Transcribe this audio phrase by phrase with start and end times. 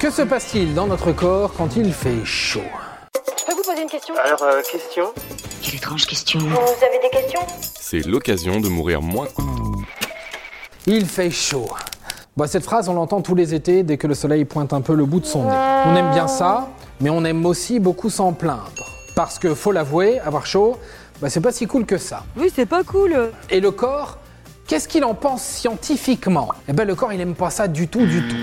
[0.00, 2.62] Que se passe-t-il dans notre corps quand il fait chaud
[3.38, 5.12] Je peux vous poser une question Alors, euh, question
[5.60, 6.38] Quelle étrange question.
[6.40, 7.40] Vous avez des questions
[7.78, 9.28] C'est l'occasion de mourir moins.
[10.86, 11.68] Il fait chaud.
[12.34, 14.94] Bon, cette phrase, on l'entend tous les étés dès que le soleil pointe un peu
[14.94, 15.82] le bout de son nez.
[15.84, 16.70] On aime bien ça,
[17.02, 18.86] mais on aime aussi beaucoup s'en plaindre.
[19.14, 20.78] Parce que, faut l'avouer, avoir chaud,
[21.20, 22.24] bah, c'est pas si cool que ça.
[22.38, 23.32] Oui, c'est pas cool.
[23.50, 24.16] Et le corps,
[24.66, 26.48] qu'est-ce qu'il en pense scientifiquement?
[26.68, 28.36] Eh ben, le corps, il aime pas ça du tout, du tout.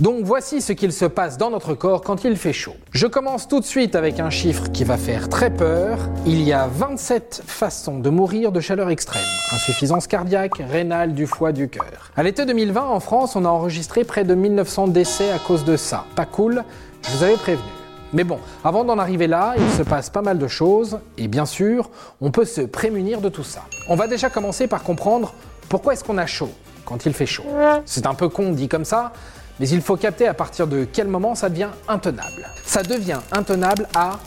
[0.00, 2.74] Donc voici ce qu'il se passe dans notre corps quand il fait chaud.
[2.90, 5.98] Je commence tout de suite avec un chiffre qui va faire très peur.
[6.26, 9.22] Il y a 27 façons de mourir de chaleur extrême.
[9.52, 12.10] Insuffisance cardiaque, rénale, du foie, du cœur.
[12.16, 15.76] À l'été 2020, en France, on a enregistré près de 1900 décès à cause de
[15.76, 16.04] ça.
[16.16, 16.64] Pas cool,
[17.02, 17.64] je vous avais prévenu.
[18.12, 21.46] Mais bon, avant d'en arriver là, il se passe pas mal de choses, et bien
[21.46, 23.62] sûr, on peut se prémunir de tout ça.
[23.88, 25.34] On va déjà commencer par comprendre
[25.68, 26.50] pourquoi est-ce qu'on a chaud
[26.84, 27.44] quand il fait chaud?
[27.84, 29.12] C'est un peu con dit comme ça,
[29.60, 32.48] mais il faut capter à partir de quel moment ça devient intenable.
[32.64, 34.18] Ça devient intenable à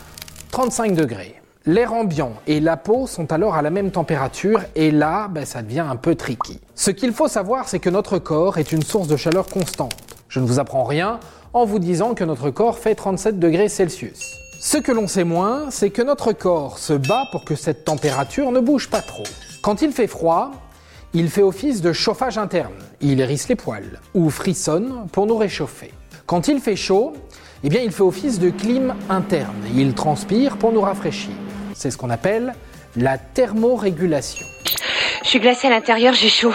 [0.51, 1.41] 35 degrés.
[1.65, 5.61] L'air ambiant et la peau sont alors à la même température et là, ben, ça
[5.61, 6.61] devient un peu tricky.
[6.75, 9.97] Ce qu'il faut savoir, c'est que notre corps est une source de chaleur constante.
[10.29, 11.19] Je ne vous apprends rien
[11.51, 14.37] en vous disant que notre corps fait 37 degrés Celsius.
[14.61, 18.51] Ce que l'on sait moins, c'est que notre corps se bat pour que cette température
[18.51, 19.23] ne bouge pas trop.
[19.61, 20.51] Quand il fait froid,
[21.17, 22.75] il fait office de chauffage interne.
[23.01, 25.91] Il hérisse les poils ou frissonne pour nous réchauffer.
[26.27, 27.13] Quand il fait chaud,
[27.63, 29.55] eh bien, il fait office de clim interne.
[29.75, 31.31] Il transpire pour nous rafraîchir.
[31.73, 32.53] C'est ce qu'on appelle
[32.95, 34.45] la thermorégulation.
[35.23, 36.53] Je suis glacée à l'intérieur, j'ai chaud.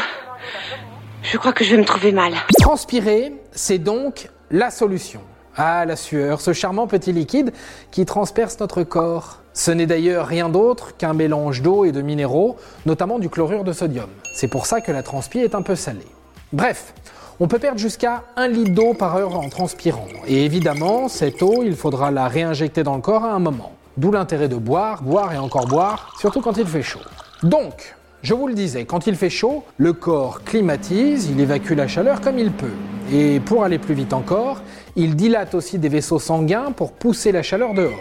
[1.24, 2.32] Je crois que je vais me trouver mal.
[2.60, 5.22] Transpirer, c'est donc la solution.
[5.56, 7.52] Ah, la sueur, ce charmant petit liquide
[7.90, 9.38] qui transperce notre corps.
[9.52, 13.74] Ce n'est d'ailleurs rien d'autre qu'un mélange d'eau et de minéraux, notamment du chlorure de
[13.74, 14.08] sodium.
[14.34, 16.06] C'est pour ça que la transpi est un peu salée.
[16.54, 16.94] Bref,
[17.38, 20.08] on peut perdre jusqu'à 1 litre d'eau par heure en transpirant.
[20.26, 23.72] Et évidemment, cette eau, il faudra la réinjecter dans le corps à un moment.
[23.98, 27.00] D'où l'intérêt de boire, boire et encore boire, surtout quand il fait chaud.
[27.42, 31.88] Donc, je vous le disais, quand il fait chaud, le corps climatise, il évacue la
[31.88, 32.72] chaleur comme il peut.
[33.12, 34.62] Et pour aller plus vite encore,
[34.96, 37.92] il dilate aussi des vaisseaux sanguins pour pousser la chaleur dehors.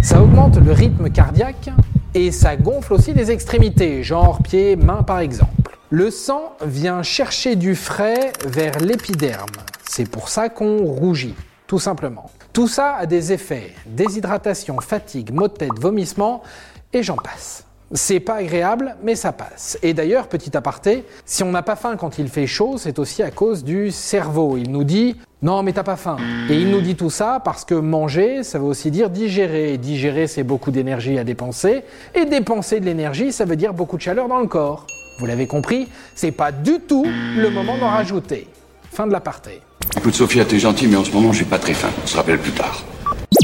[0.00, 1.70] Ça augmente le rythme cardiaque
[2.14, 5.76] et ça gonfle aussi les extrémités, genre pieds, mains par exemple.
[5.90, 9.50] Le sang vient chercher du frais vers l'épiderme.
[9.88, 11.34] C'est pour ça qu'on rougit,
[11.66, 12.30] tout simplement.
[12.52, 16.42] Tout ça a des effets déshydratation, fatigue, maux de tête, vomissement
[16.92, 17.64] et j'en passe.
[17.92, 19.76] C'est pas agréable, mais ça passe.
[19.82, 23.22] Et d'ailleurs, petit aparté, si on n'a pas faim quand il fait chaud, c'est aussi
[23.22, 24.56] à cause du cerveau.
[24.56, 26.18] Il nous dit non, mais t'as pas faim.
[26.50, 29.78] Et il nous dit tout ça parce que manger, ça veut aussi dire digérer.
[29.78, 31.82] Digérer, c'est beaucoup d'énergie à dépenser.
[32.14, 34.86] Et dépenser de l'énergie, ça veut dire beaucoup de chaleur dans le corps.
[35.18, 38.48] Vous l'avez compris, c'est pas du tout le moment d'en rajouter.
[38.92, 39.62] Fin de l'aparté.
[39.96, 41.90] Écoute, Sophia, t'es gentil, mais en ce moment, j'ai pas très faim.
[42.02, 42.84] On se rappelle plus tard.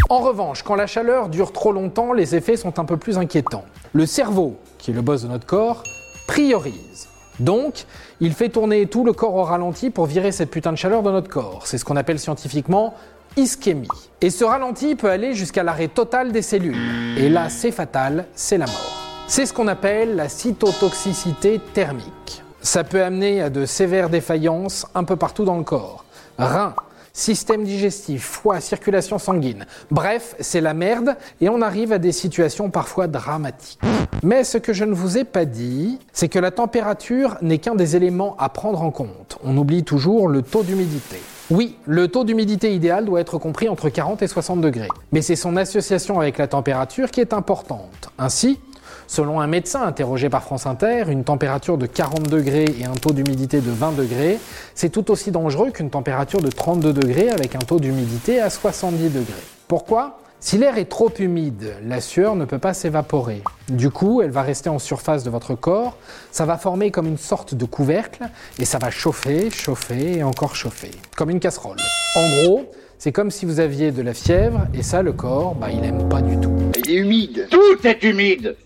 [0.09, 3.65] En revanche, quand la chaleur dure trop longtemps, les effets sont un peu plus inquiétants.
[3.93, 5.83] Le cerveau, qui est le boss de notre corps,
[6.28, 7.09] priorise.
[7.41, 7.87] Donc,
[8.21, 11.11] il fait tourner tout le corps au ralenti pour virer cette putain de chaleur de
[11.11, 11.62] notre corps.
[11.67, 12.94] C'est ce qu'on appelle scientifiquement
[13.37, 13.89] ischémie.
[14.21, 17.19] Et ce ralenti peut aller jusqu'à l'arrêt total des cellules.
[17.19, 18.97] Et là, c'est fatal, c'est la mort.
[19.27, 22.43] C'est ce qu'on appelle la cytotoxicité thermique.
[22.62, 26.05] Ça peut amener à de sévères défaillances un peu partout dans le corps.
[26.38, 26.75] Reins,
[27.16, 29.66] système digestif, foie, circulation sanguine.
[29.91, 33.81] Bref, c'est la merde et on arrive à des situations parfois dramatiques.
[34.22, 37.75] Mais ce que je ne vous ai pas dit, c'est que la température n'est qu'un
[37.75, 39.38] des éléments à prendre en compte.
[39.43, 41.16] On oublie toujours le taux d'humidité.
[41.50, 44.88] Oui, le taux d'humidité idéal doit être compris entre 40 et 60 degrés.
[45.12, 48.10] Mais c'est son association avec la température qui est importante.
[48.19, 48.59] Ainsi,
[49.06, 53.12] Selon un médecin interrogé par France Inter, une température de 40 degrés et un taux
[53.12, 54.38] d'humidité de 20 degrés,
[54.74, 59.10] c'est tout aussi dangereux qu'une température de 32 degrés avec un taux d'humidité à 70
[59.10, 59.34] degrés.
[59.68, 60.18] Pourquoi?
[60.38, 63.42] Si l'air est trop humide, la sueur ne peut pas s'évaporer.
[63.68, 65.96] Du coup, elle va rester en surface de votre corps,
[66.30, 68.28] ça va former comme une sorte de couvercle
[68.58, 71.78] et ça va chauffer, chauffer et encore chauffer, comme une casserole.
[72.14, 75.69] En gros, c'est comme si vous aviez de la fièvre et ça, le corps, bah,
[75.72, 76.52] il aime pas du tout.
[76.76, 78.56] Il est humide Tout est humide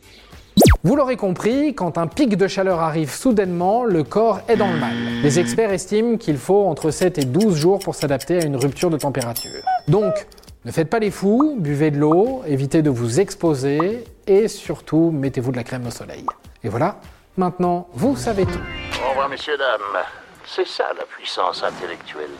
[0.83, 4.79] Vous l'aurez compris, quand un pic de chaleur arrive soudainement, le corps est dans le
[4.79, 4.95] mal.
[5.23, 8.89] Les experts estiment qu'il faut entre 7 et 12 jours pour s'adapter à une rupture
[8.89, 9.63] de température.
[9.89, 10.27] Donc,
[10.65, 15.51] ne faites pas les fous, buvez de l'eau, évitez de vous exposer et surtout mettez-vous
[15.51, 16.25] de la crème au soleil.
[16.65, 16.97] Et voilà,
[17.37, 18.61] maintenant vous savez tout.
[19.05, 20.03] Au revoir, messieurs, dames.
[20.47, 22.31] C'est ça la puissance intellectuelle.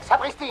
[0.00, 0.50] Sapristi